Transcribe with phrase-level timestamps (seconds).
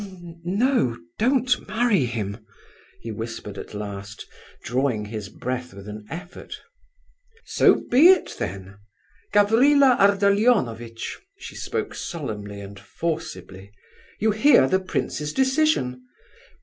[0.01, 0.97] "N no!
[1.19, 2.43] don't marry him!"
[3.01, 4.25] he whispered at last,
[4.63, 6.55] drawing his breath with an effort.
[7.45, 8.79] "So be it, then.
[9.31, 13.71] Gavrila Ardalionovitch," she spoke solemnly and forcibly,
[14.19, 16.01] "you hear the prince's decision?